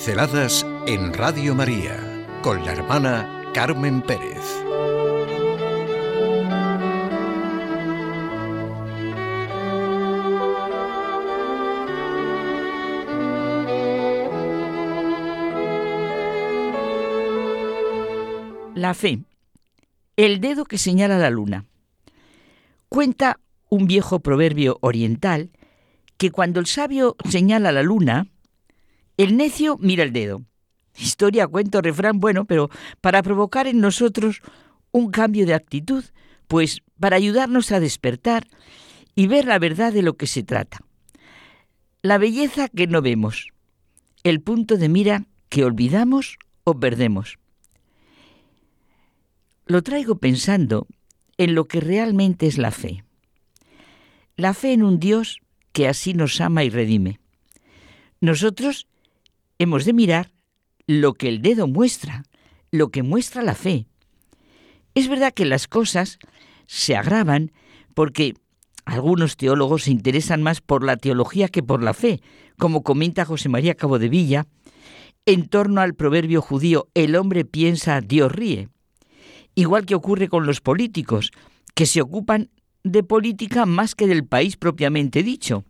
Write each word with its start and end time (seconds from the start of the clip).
Pinceladas 0.00 0.66
en 0.86 1.12
Radio 1.12 1.54
María 1.54 2.26
con 2.40 2.64
la 2.64 2.72
hermana 2.72 3.44
Carmen 3.52 4.00
Pérez. 4.00 4.40
La 18.74 18.94
fe, 18.94 19.18
el 20.16 20.40
dedo 20.40 20.64
que 20.64 20.78
señala 20.78 21.18
la 21.18 21.28
luna. 21.28 21.66
Cuenta 22.88 23.38
un 23.68 23.86
viejo 23.86 24.20
proverbio 24.20 24.78
oriental 24.80 25.50
que 26.16 26.30
cuando 26.30 26.58
el 26.58 26.64
sabio 26.64 27.16
señala 27.28 27.70
la 27.70 27.82
luna, 27.82 28.28
el 29.22 29.36
necio 29.36 29.76
mira 29.78 30.04
el 30.04 30.12
dedo. 30.12 30.42
Historia, 30.96 31.46
cuento, 31.46 31.80
refrán, 31.80 32.20
bueno, 32.20 32.44
pero 32.44 32.70
para 33.00 33.22
provocar 33.22 33.66
en 33.66 33.80
nosotros 33.80 34.42
un 34.92 35.10
cambio 35.10 35.46
de 35.46 35.54
actitud, 35.54 36.04
pues 36.48 36.80
para 36.98 37.16
ayudarnos 37.16 37.72
a 37.72 37.80
despertar 37.80 38.46
y 39.14 39.26
ver 39.26 39.44
la 39.44 39.58
verdad 39.58 39.92
de 39.92 40.02
lo 40.02 40.16
que 40.16 40.26
se 40.26 40.42
trata. 40.42 40.78
La 42.02 42.18
belleza 42.18 42.68
que 42.68 42.86
no 42.86 43.02
vemos, 43.02 43.48
el 44.24 44.40
punto 44.40 44.76
de 44.76 44.88
mira 44.88 45.26
que 45.48 45.64
olvidamos 45.64 46.38
o 46.64 46.78
perdemos. 46.78 47.38
Lo 49.66 49.82
traigo 49.82 50.16
pensando 50.16 50.86
en 51.36 51.54
lo 51.54 51.66
que 51.66 51.80
realmente 51.80 52.46
es 52.46 52.58
la 52.58 52.70
fe. 52.70 53.04
La 54.36 54.54
fe 54.54 54.72
en 54.72 54.82
un 54.82 54.98
Dios 54.98 55.40
que 55.72 55.88
así 55.88 56.14
nos 56.14 56.40
ama 56.40 56.64
y 56.64 56.70
redime. 56.70 57.20
Nosotros 58.20 58.86
hemos 59.60 59.84
de 59.84 59.92
mirar 59.92 60.32
lo 60.86 61.12
que 61.12 61.28
el 61.28 61.42
dedo 61.42 61.68
muestra, 61.68 62.24
lo 62.72 62.88
que 62.88 63.02
muestra 63.02 63.42
la 63.42 63.54
fe. 63.54 63.86
Es 64.94 65.06
verdad 65.06 65.34
que 65.34 65.44
las 65.44 65.68
cosas 65.68 66.18
se 66.66 66.96
agravan 66.96 67.52
porque 67.94 68.34
algunos 68.86 69.36
teólogos 69.36 69.84
se 69.84 69.90
interesan 69.90 70.42
más 70.42 70.62
por 70.62 70.82
la 70.82 70.96
teología 70.96 71.48
que 71.48 71.62
por 71.62 71.82
la 71.82 71.92
fe, 71.92 72.22
como 72.58 72.82
comenta 72.82 73.26
José 73.26 73.50
María 73.50 73.74
Cabo 73.74 73.98
de 73.98 74.08
Villa, 74.08 74.46
en 75.26 75.46
torno 75.46 75.82
al 75.82 75.94
proverbio 75.94 76.40
judío 76.40 76.88
el 76.94 77.14
hombre 77.14 77.44
piensa, 77.44 78.00
Dios 78.00 78.32
ríe. 78.32 78.70
Igual 79.54 79.84
que 79.84 79.94
ocurre 79.94 80.28
con 80.28 80.46
los 80.46 80.62
políticos, 80.62 81.32
que 81.74 81.84
se 81.84 82.00
ocupan 82.00 82.48
de 82.82 83.02
política 83.02 83.66
más 83.66 83.94
que 83.94 84.06
del 84.06 84.24
país 84.24 84.56
propiamente 84.56 85.22
dicho. 85.22 85.64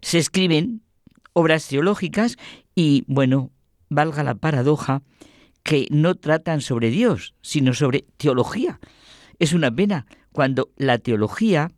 Se 0.00 0.18
escriben 0.18 0.82
obras 1.38 1.68
teológicas 1.68 2.36
y, 2.78 3.02
bueno, 3.08 3.50
valga 3.88 4.22
la 4.22 4.36
paradoja, 4.36 5.02
que 5.64 5.88
no 5.90 6.14
tratan 6.14 6.60
sobre 6.60 6.90
Dios, 6.90 7.34
sino 7.42 7.74
sobre 7.74 8.06
teología. 8.18 8.78
Es 9.40 9.52
una 9.52 9.74
pena 9.74 10.06
cuando 10.30 10.70
la 10.76 10.98
teología 10.98 11.72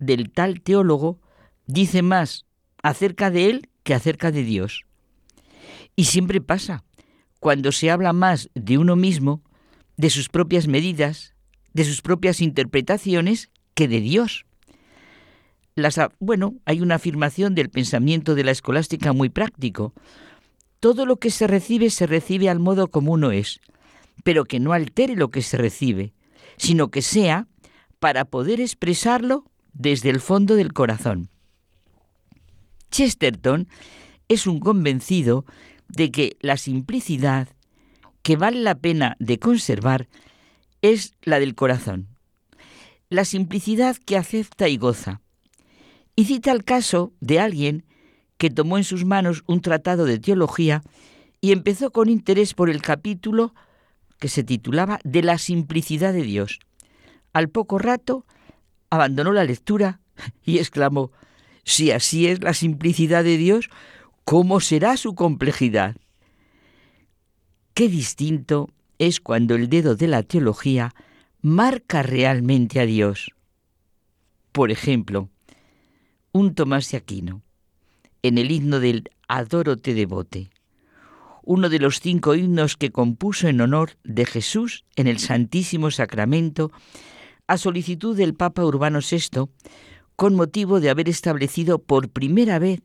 del 0.00 0.32
tal 0.32 0.60
teólogo 0.60 1.20
dice 1.66 2.02
más 2.02 2.46
acerca 2.82 3.30
de 3.30 3.48
él 3.48 3.68
que 3.84 3.94
acerca 3.94 4.32
de 4.32 4.42
Dios. 4.42 4.86
Y 5.94 6.06
siempre 6.06 6.40
pasa, 6.40 6.82
cuando 7.38 7.70
se 7.70 7.92
habla 7.92 8.12
más 8.12 8.50
de 8.56 8.76
uno 8.76 8.96
mismo, 8.96 9.44
de 9.96 10.10
sus 10.10 10.28
propias 10.28 10.66
medidas, 10.66 11.36
de 11.74 11.84
sus 11.84 12.02
propias 12.02 12.40
interpretaciones, 12.40 13.50
que 13.74 13.86
de 13.86 14.00
Dios 14.00 14.46
bueno, 16.18 16.54
hay 16.64 16.80
una 16.80 16.96
afirmación 16.96 17.54
del 17.54 17.70
pensamiento 17.70 18.34
de 18.34 18.44
la 18.44 18.50
escolástica 18.50 19.12
muy 19.12 19.28
práctico. 19.28 19.94
Todo 20.80 21.04
lo 21.04 21.16
que 21.16 21.30
se 21.30 21.46
recibe 21.46 21.90
se 21.90 22.06
recibe 22.06 22.48
al 22.48 22.58
modo 22.58 22.88
como 22.88 23.12
uno 23.12 23.30
es, 23.30 23.60
pero 24.24 24.44
que 24.44 24.60
no 24.60 24.72
altere 24.72 25.14
lo 25.14 25.30
que 25.30 25.42
se 25.42 25.58
recibe, 25.58 26.14
sino 26.56 26.90
que 26.90 27.02
sea 27.02 27.46
para 27.98 28.24
poder 28.24 28.60
expresarlo 28.60 29.44
desde 29.74 30.08
el 30.10 30.20
fondo 30.20 30.56
del 30.56 30.72
corazón. 30.72 31.28
Chesterton 32.90 33.68
es 34.28 34.46
un 34.46 34.58
convencido 34.58 35.44
de 35.88 36.10
que 36.10 36.36
la 36.40 36.56
simplicidad 36.56 37.48
que 38.22 38.36
vale 38.36 38.60
la 38.60 38.74
pena 38.74 39.16
de 39.18 39.38
conservar 39.38 40.08
es 40.82 41.14
la 41.22 41.40
del 41.40 41.54
corazón. 41.54 42.08
La 43.08 43.24
simplicidad 43.24 43.96
que 43.96 44.16
acepta 44.16 44.68
y 44.68 44.76
goza, 44.76 45.20
y 46.16 46.24
cita 46.24 46.52
el 46.52 46.64
caso 46.64 47.12
de 47.20 47.40
alguien 47.40 47.84
que 48.40 48.48
tomó 48.48 48.78
en 48.78 48.84
sus 48.84 49.04
manos 49.04 49.44
un 49.46 49.60
tratado 49.60 50.06
de 50.06 50.18
teología 50.18 50.82
y 51.42 51.52
empezó 51.52 51.90
con 51.90 52.08
interés 52.08 52.54
por 52.54 52.70
el 52.70 52.80
capítulo 52.80 53.54
que 54.18 54.28
se 54.28 54.42
titulaba 54.42 54.98
De 55.04 55.22
la 55.22 55.36
simplicidad 55.36 56.14
de 56.14 56.22
Dios. 56.22 56.58
Al 57.34 57.50
poco 57.50 57.78
rato 57.78 58.24
abandonó 58.88 59.32
la 59.32 59.44
lectura 59.44 60.00
y 60.42 60.56
exclamó, 60.56 61.12
si 61.64 61.90
así 61.90 62.28
es 62.28 62.42
la 62.42 62.54
simplicidad 62.54 63.24
de 63.24 63.36
Dios, 63.36 63.68
¿cómo 64.24 64.60
será 64.60 64.96
su 64.96 65.14
complejidad? 65.14 65.96
Qué 67.74 67.90
distinto 67.90 68.70
es 68.98 69.20
cuando 69.20 69.54
el 69.54 69.68
dedo 69.68 69.96
de 69.96 70.08
la 70.08 70.22
teología 70.22 70.94
marca 71.42 72.02
realmente 72.02 72.80
a 72.80 72.86
Dios. 72.86 73.32
Por 74.50 74.70
ejemplo, 74.70 75.28
un 76.32 76.54
Tomás 76.54 76.90
de 76.90 76.96
Aquino, 76.96 77.42
en 78.22 78.38
el 78.38 78.50
himno 78.50 78.80
del 78.80 79.10
Adoro 79.28 79.76
te 79.76 79.94
devote, 79.94 80.50
uno 81.42 81.68
de 81.68 81.78
los 81.78 82.00
cinco 82.00 82.34
himnos 82.34 82.76
que 82.76 82.90
compuso 82.90 83.48
en 83.48 83.60
honor 83.60 83.92
de 84.04 84.26
Jesús 84.26 84.84
en 84.96 85.06
el 85.06 85.18
Santísimo 85.18 85.90
Sacramento, 85.90 86.70
a 87.46 87.56
solicitud 87.56 88.16
del 88.16 88.34
Papa 88.34 88.64
Urbano 88.64 89.00
VI, 89.00 89.48
con 90.16 90.34
motivo 90.34 90.80
de 90.80 90.90
haber 90.90 91.08
establecido 91.08 91.78
por 91.78 92.10
primera 92.10 92.58
vez 92.58 92.82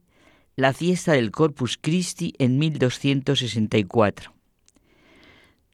la 0.56 0.74
fiesta 0.74 1.14
del 1.14 1.32
Corpus 1.32 1.78
Christi 1.80 2.34
en 2.40 2.58
1264. 2.58 4.34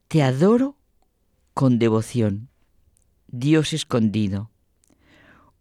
Te 0.08 0.22
adoro 0.22 0.76
con 1.54 1.78
devoción, 1.78 2.48
Dios 3.28 3.72
escondido 3.72 4.52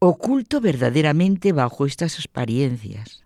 oculto 0.03 0.61
verdaderamente 0.61 1.51
bajo 1.51 1.85
estas 1.85 2.15
experiencias. 2.15 3.23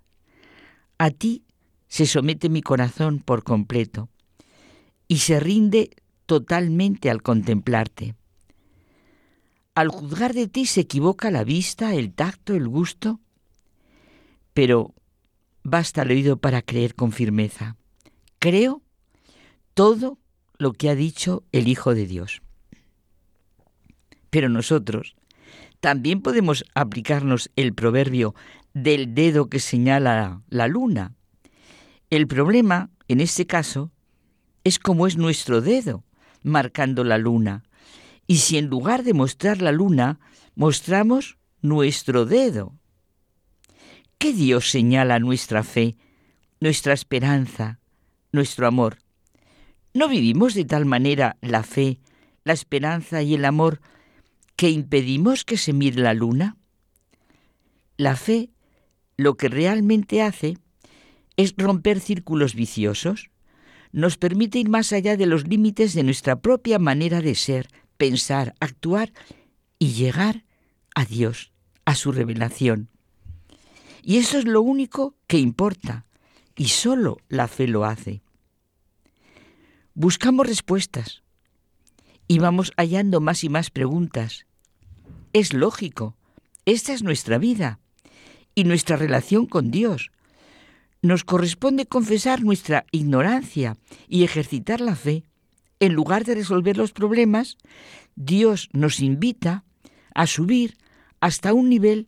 A 0.98 1.12
ti 1.12 1.44
se 1.88 2.06
somete 2.06 2.50
mi 2.50 2.62
corazón 2.62 3.20
por 3.20 3.44
completo 3.44 4.10
y 5.08 5.18
se 5.18 5.40
rinde 5.40 5.92
totalmente 6.26 7.10
al 7.10 7.22
contemplarte. 7.22 8.16
Al 9.76 9.90
juzgar 9.90 10.34
de 10.34 10.48
ti 10.48 10.66
se 10.66 10.82
equivoca 10.82 11.32
la 11.32 11.44
vista, 11.44 11.94
el 11.94 12.14
tacto, 12.14 12.56
el 12.56 12.68
gusto, 12.68 13.20
pero 14.54 14.94
basta 15.64 16.04
el 16.04 16.12
oído 16.12 16.38
para 16.38 16.62
creer 16.62 16.96
con 16.96 17.12
firmeza. 17.12 17.76
Creo 18.40 18.82
todo 19.74 20.18
lo 20.58 20.72
que 20.72 20.90
ha 20.90 20.96
dicho 20.96 21.44
el 21.52 21.68
Hijo 21.68 21.94
de 21.94 22.08
Dios. 22.08 22.42
Pero 24.30 24.48
nosotros, 24.48 25.16
también 25.82 26.22
podemos 26.22 26.64
aplicarnos 26.74 27.52
el 27.56 27.74
proverbio 27.74 28.34
del 28.76 29.16
dedo 29.16 29.50
que 29.50 29.60
señala 29.60 30.44
la 30.50 30.68
luna. 30.68 31.16
El 32.10 32.28
problema, 32.28 32.92
en 33.08 33.22
este 33.22 33.48
caso, 33.48 33.92
es 34.64 34.80
cómo 34.80 35.08
es 35.08 35.18
nuestro 35.18 35.62
dedo 35.62 36.04
marcando 36.44 37.04
la 37.04 37.18
luna. 37.18 37.64
Y 38.28 38.38
si 38.38 38.58
en 38.58 38.68
lugar 38.68 39.04
de 39.04 39.14
mostrar 39.14 39.62
la 39.62 39.72
luna, 39.72 40.20
mostramos 40.56 41.38
nuestro 41.62 42.26
dedo. 42.26 42.74
¿Qué 44.18 44.34
Dios 44.34 44.70
señala 44.70 45.20
nuestra 45.20 45.64
fe, 45.64 45.96
nuestra 46.60 46.94
esperanza, 46.94 47.80
nuestro 48.34 48.68
amor? 48.68 48.98
¿No 49.94 50.10
vivimos 50.10 50.54
de 50.54 50.66
tal 50.66 50.86
manera 50.86 51.38
la 51.42 51.64
fe, 51.64 52.00
la 52.44 52.52
esperanza 52.52 53.22
y 53.22 53.36
el 53.36 53.46
amor 53.46 53.80
que 54.58 54.70
impedimos 54.70 55.46
que 55.46 55.58
se 55.58 55.72
mire 55.72 56.02
la 56.02 56.14
luna? 56.14 56.58
La 57.98 58.18
fe 58.18 58.50
lo 59.18 59.36
que 59.36 59.50
realmente 59.50 60.22
hace 60.22 60.58
es 61.38 61.54
romper 61.58 62.00
círculos 62.00 62.56
viciosos, 62.56 63.30
nos 63.92 64.18
permite 64.18 64.60
ir 64.60 64.70
más 64.70 64.92
allá 64.94 65.16
de 65.18 65.26
los 65.26 65.48
límites 65.48 65.94
de 65.94 66.04
nuestra 66.04 66.42
propia 66.42 66.80
manera 66.80 67.22
de 67.22 67.36
ser, 67.36 67.70
pensar, 67.98 68.56
actuar 68.60 69.14
y 69.80 69.94
llegar 69.94 70.44
a 70.96 71.06
Dios, 71.06 71.52
a 71.86 71.96
su 71.96 72.12
revelación. 72.12 72.90
Y 74.02 74.18
eso 74.18 74.38
es 74.38 74.46
lo 74.46 74.62
único 74.62 75.16
que 75.28 75.40
importa, 75.40 76.06
y 76.56 76.68
solo 76.68 77.18
la 77.28 77.48
fe 77.48 77.68
lo 77.68 77.86
hace. 77.86 78.22
Buscamos 79.94 80.48
respuestas, 80.48 81.24
y 82.28 82.40
vamos 82.40 82.74
hallando 82.78 83.22
más 83.22 83.44
y 83.44 83.50
más 83.50 83.70
preguntas. 83.70 84.46
Es 85.32 85.54
lógico, 85.54 86.18
esta 86.66 86.94
es 86.94 87.04
nuestra 87.04 87.38
vida 87.38 87.80
y 88.56 88.64
nuestra 88.64 88.96
relación 88.96 89.46
con 89.46 89.70
Dios. 89.70 90.12
nos 91.02 91.24
corresponde 91.24 91.86
confesar 91.86 92.42
nuestra 92.42 92.88
ignorancia 92.92 93.78
y 94.08 94.24
ejercitar 94.24 94.82
la 94.82 94.96
fe. 94.96 95.24
En 95.80 95.94
lugar 95.94 96.26
de 96.26 96.34
resolver 96.34 96.78
los 96.78 96.94
problemas, 96.94 97.58
Dios 98.16 98.70
nos 98.74 99.00
invita 99.02 99.66
a 100.16 100.26
subir 100.26 100.78
hasta 101.20 101.54
un 101.54 101.70
nivel 101.70 102.08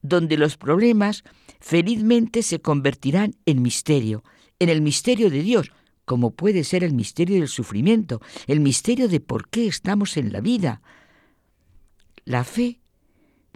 donde 0.00 0.36
los 0.36 0.56
problemas 0.56 1.24
felizmente 1.58 2.42
se 2.42 2.60
convertirán 2.60 3.34
en 3.46 3.62
misterio, 3.62 4.22
en 4.60 4.68
el 4.68 4.80
misterio 4.80 5.28
de 5.28 5.42
Dios, 5.42 5.72
como 6.04 6.30
puede 6.30 6.62
ser 6.62 6.84
el 6.84 6.94
misterio 6.94 7.40
del 7.40 7.48
sufrimiento, 7.48 8.20
el 8.46 8.60
misterio 8.60 9.08
de 9.08 9.18
por 9.18 9.48
qué 9.48 9.66
estamos 9.66 10.16
en 10.16 10.32
la 10.32 10.40
vida. 10.40 10.82
La 12.24 12.44
fe 12.44 12.78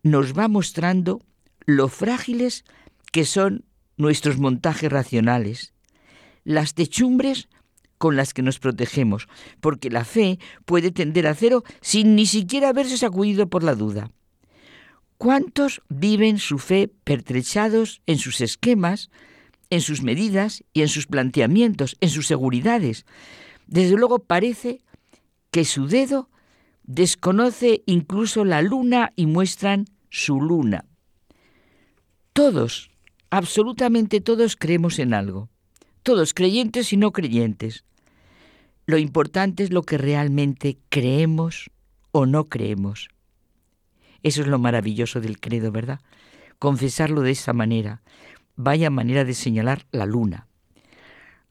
nos 0.03 0.37
va 0.37 0.49
mostrando 0.49 1.21
lo 1.77 1.89
frágiles 1.89 2.65
que 3.13 3.25
son 3.25 3.65
nuestros 3.97 4.39
montajes 4.39 4.91
racionales, 4.91 5.75
las 6.45 6.75
techumbres 6.75 7.49
con 7.99 8.17
las 8.17 8.33
que 8.33 8.43
nos 8.43 8.59
protegemos, 8.59 9.29
porque 9.61 9.91
la 9.91 10.05
fe 10.05 10.39
puede 10.65 10.91
tender 10.91 11.27
a 11.27 11.35
cero 11.35 11.65
sin 11.83 12.17
ni 12.17 12.25
siquiera 12.27 12.71
haberse 12.71 12.97
sacudido 12.97 13.49
por 13.49 13.63
la 13.63 13.75
duda. 13.75 14.11
¿Cuántos 15.19 15.83
viven 15.91 16.39
su 16.39 16.59
fe 16.59 16.91
pertrechados 17.05 18.01
en 18.07 18.17
sus 18.17 18.41
esquemas, 18.41 19.11
en 19.69 19.83
sus 19.83 20.03
medidas 20.03 20.65
y 20.73 20.81
en 20.81 20.89
sus 20.89 21.07
planteamientos, 21.07 21.97
en 22.01 22.09
sus 22.09 22.27
seguridades? 22.27 23.05
Desde 23.67 23.97
luego 23.97 24.21
parece 24.21 24.81
que 25.51 25.67
su 25.67 25.87
dedo 25.87 26.31
desconoce 26.85 27.83
incluso 27.85 28.47
la 28.47 28.63
luna 28.63 29.13
y 29.15 29.27
muestran 29.27 29.85
su 30.09 30.41
luna. 30.41 30.87
Todos, 32.33 32.91
absolutamente 33.31 34.21
todos 34.21 34.57
creemos 34.57 34.99
en 34.99 35.15
algo, 35.15 35.49
todos 36.03 36.33
creyentes 36.33 36.93
y 36.93 36.97
no 36.97 37.13
creyentes. 37.13 37.85
Lo 38.87 38.99
importante 38.99 39.63
es 39.63 39.73
lo 39.73 39.83
que 39.83 39.99
realmente 39.99 40.79
creemos 40.89 41.71
o 42.13 42.27
no 42.27 42.45
creemos. 42.49 43.09
Eso 44.23 44.43
es 44.43 44.49
lo 44.49 44.59
maravilloso 44.59 45.21
del 45.21 45.41
credo, 45.41 45.73
¿verdad? 45.73 46.01
Confesarlo 46.59 47.23
de 47.23 47.33
esa 47.33 47.53
manera. 47.53 48.03
Vaya 48.57 48.91
manera 48.91 49.25
de 49.25 49.35
señalar 49.35 49.87
la 49.91 50.07
luna. 50.07 50.47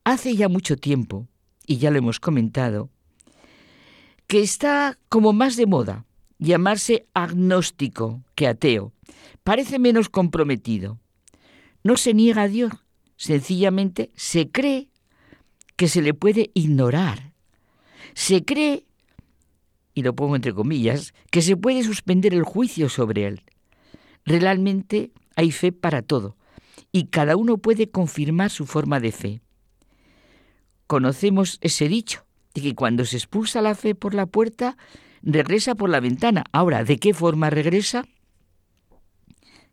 Hace 0.03 0.35
ya 0.35 0.47
mucho 0.49 0.77
tiempo, 0.77 1.27
y 1.65 1.77
ya 1.77 1.91
lo 1.91 1.97
hemos 1.97 2.19
comentado, 2.19 2.89
que 4.27 4.41
está 4.41 4.97
como 5.09 5.33
más 5.33 5.55
de 5.55 5.65
moda 5.65 6.05
llamarse 6.39 7.05
agnóstico 7.13 8.23
que 8.35 8.47
ateo. 8.47 8.93
Parece 9.43 9.79
menos 9.79 10.09
comprometido. 10.09 10.99
No 11.83 11.97
se 11.97 12.13
niega 12.13 12.43
a 12.43 12.47
Dios, 12.47 12.73
sencillamente 13.15 14.11
se 14.15 14.49
cree 14.49 14.89
que 15.75 15.87
se 15.87 16.01
le 16.01 16.13
puede 16.13 16.51
ignorar. 16.53 17.33
Se 18.13 18.43
cree 18.43 18.85
y 19.93 20.03
lo 20.03 20.15
pongo 20.15 20.35
entre 20.35 20.53
comillas, 20.53 21.13
que 21.31 21.41
se 21.41 21.57
puede 21.57 21.83
suspender 21.83 22.33
el 22.33 22.43
juicio 22.43 22.89
sobre 22.89 23.27
él. 23.27 23.43
Realmente 24.25 25.11
hay 25.35 25.51
fe 25.51 25.71
para 25.71 26.01
todo 26.01 26.37
y 26.91 27.05
cada 27.07 27.35
uno 27.35 27.57
puede 27.57 27.89
confirmar 27.89 28.49
su 28.49 28.65
forma 28.65 28.99
de 28.99 29.11
fe. 29.11 29.41
Conocemos 30.87 31.59
ese 31.61 31.87
dicho 31.87 32.25
de 32.53 32.61
que 32.61 32.75
cuando 32.75 33.05
se 33.05 33.17
expulsa 33.17 33.61
la 33.61 33.75
fe 33.75 33.93
por 33.93 34.13
la 34.13 34.25
puerta, 34.25 34.77
regresa 35.21 35.75
por 35.75 35.89
la 35.89 35.99
ventana. 35.99 36.43
Ahora, 36.51 36.83
¿de 36.83 36.97
qué 36.97 37.13
forma 37.13 37.49
regresa? 37.49 38.05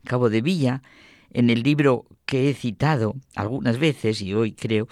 Cabo 0.06 0.30
de 0.30 0.40
Villa, 0.40 0.82
en 1.30 1.50
el 1.50 1.62
libro 1.62 2.06
que 2.24 2.48
he 2.48 2.54
citado 2.54 3.14
algunas 3.34 3.78
veces 3.78 4.22
y 4.22 4.32
hoy 4.32 4.52
creo, 4.52 4.88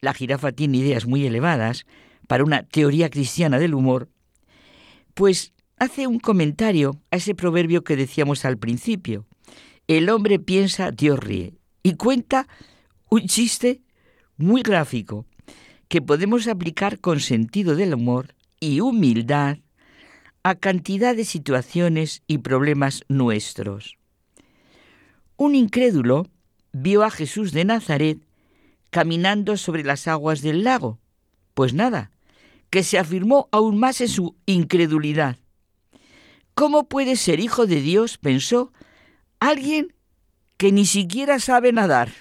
la 0.00 0.12
jirafa 0.12 0.50
tiene 0.52 0.78
ideas 0.78 1.06
muy 1.06 1.24
elevadas 1.24 1.86
para 2.26 2.44
una 2.44 2.64
teoría 2.64 3.10
cristiana 3.10 3.58
del 3.58 3.74
humor, 3.74 4.08
pues 5.14 5.52
hace 5.78 6.06
un 6.06 6.18
comentario 6.18 7.00
a 7.10 7.16
ese 7.16 7.34
proverbio 7.34 7.84
que 7.84 7.96
decíamos 7.96 8.44
al 8.44 8.58
principio. 8.58 9.26
El 9.86 10.08
hombre 10.10 10.38
piensa, 10.38 10.90
Dios 10.90 11.20
ríe. 11.20 11.54
Y 11.82 11.94
cuenta 11.94 12.48
un 13.10 13.26
chiste 13.26 13.82
muy 14.36 14.62
gráfico 14.62 15.26
que 15.88 16.00
podemos 16.00 16.48
aplicar 16.48 16.98
con 17.00 17.20
sentido 17.20 17.76
del 17.76 17.94
humor 17.94 18.34
y 18.58 18.80
humildad 18.80 19.58
a 20.42 20.54
cantidad 20.54 21.14
de 21.14 21.24
situaciones 21.24 22.22
y 22.26 22.38
problemas 22.38 23.04
nuestros. 23.08 23.96
Un 25.36 25.54
incrédulo 25.54 26.28
vio 26.72 27.02
a 27.02 27.10
Jesús 27.10 27.52
de 27.52 27.64
Nazaret 27.64 28.18
caminando 28.90 29.56
sobre 29.56 29.82
las 29.82 30.06
aguas 30.06 30.40
del 30.42 30.62
lago. 30.62 31.00
Pues 31.54 31.74
nada, 31.74 32.10
que 32.70 32.82
se 32.82 32.98
afirmó 32.98 33.48
aún 33.50 33.78
más 33.78 34.00
en 34.00 34.08
su 34.08 34.36
incredulidad. 34.46 35.38
¿Cómo 36.54 36.88
puede 36.88 37.16
ser 37.16 37.40
hijo 37.40 37.66
de 37.66 37.80
Dios, 37.80 38.18
pensó, 38.18 38.72
alguien 39.40 39.92
que 40.56 40.70
ni 40.70 40.86
siquiera 40.86 41.40
sabe 41.40 41.72
nadar? 41.72 42.12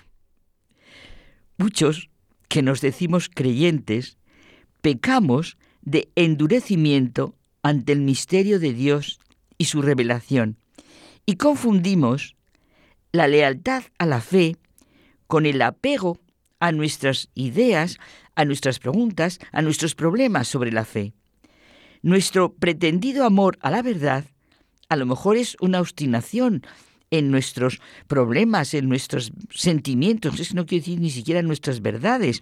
Muchos 1.58 2.10
que 2.50 2.64
nos 2.64 2.82
decimos 2.82 3.30
creyentes 3.30 4.18
pecamos 4.82 5.58
de 5.82 6.10
endurecimiento 6.16 7.36
ante 7.62 7.94
el 7.94 8.02
misterio 8.02 8.60
de 8.60 8.74
Dios 8.74 9.20
y 9.58 9.66
su 9.66 9.82
revelación 9.82 10.58
y 11.26 11.36
confundimos 11.36 12.36
la 13.14 13.28
lealtad 13.28 13.84
a 14.00 14.08
la 14.08 14.20
fe 14.20 14.58
con 15.28 15.46
el 15.46 15.62
apego 15.62 16.20
a 16.60 16.72
nuestras 16.72 17.30
ideas, 17.36 17.98
a 18.36 18.44
nuestras 18.44 18.80
preguntas, 18.80 19.40
a 19.52 19.62
nuestros 19.62 19.94
problemas 19.94 20.48
sobre 20.48 20.72
la 20.72 20.84
fe. 20.84 21.14
Nuestro 22.02 22.54
pretendido 22.54 23.24
amor 23.24 23.58
a 23.62 23.70
la 23.70 23.84
verdad 23.84 24.26
a 24.90 24.96
lo 24.96 25.06
mejor 25.06 25.38
es 25.38 25.56
una 25.62 25.80
obstinación 25.80 26.66
en 27.12 27.30
nuestros 27.30 27.82
problemas, 28.08 28.74
en 28.74 28.90
nuestros 28.90 29.32
sentimientos, 29.52 30.40
eso 30.40 30.56
no 30.56 30.66
quiere 30.66 30.82
decir 30.82 31.00
ni 31.00 31.12
siquiera 31.12 31.44
nuestras 31.44 31.82
verdades, 31.82 32.42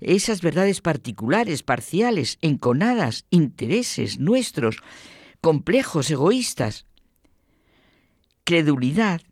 esas 0.00 0.42
verdades 0.42 0.82
particulares, 0.82 1.62
parciales, 1.62 2.38
enconadas, 2.42 3.24
intereses 3.30 4.18
nuestros, 4.18 4.76
complejos, 5.40 6.10
egoístas. 6.10 6.84
Credulidad, 8.44 9.22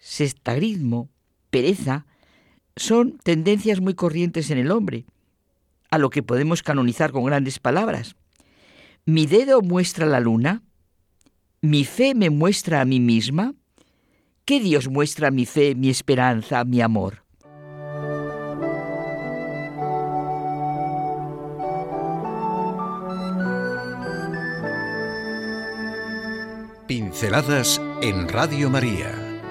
sestarismo, 0.00 1.10
pereza, 1.50 2.06
son 2.74 3.18
tendencias 3.22 3.80
muy 3.80 3.94
corrientes 3.94 4.50
en 4.50 4.58
el 4.58 4.70
hombre 4.70 5.04
a 5.90 5.98
lo 5.98 6.10
que 6.10 6.22
podemos 6.22 6.62
canonizar 6.62 7.12
con 7.12 7.24
grandes 7.24 7.58
palabras. 7.58 8.16
Mi 9.04 9.26
dedo 9.26 9.60
muestra 9.60 10.06
la 10.06 10.20
luna, 10.20 10.62
mi 11.60 11.84
fe 11.84 12.14
me 12.14 12.30
muestra 12.30 12.80
a 12.80 12.84
mí 12.84 13.00
misma, 13.00 13.54
¿qué 14.44 14.60
Dios 14.60 14.88
muestra 14.88 15.30
mi 15.30 15.46
fe, 15.46 15.74
mi 15.74 15.90
esperanza, 15.90 16.64
mi 16.64 16.80
amor? 16.80 17.24
Pinceladas 26.86 27.80
en 28.02 28.28
Radio 28.28 28.68
María 28.68 29.19